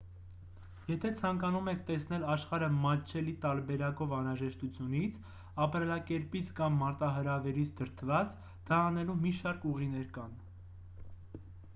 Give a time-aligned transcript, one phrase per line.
[0.91, 5.19] եթե ցանկանում եք տեսնել աշխարհը մատչելի տարբերակով անհրաժեշտությունից
[5.67, 8.35] ապրելակերպից կամ մարտահրավերից դրդված
[8.71, 10.37] դա անելու մի շարք ուղիներ կան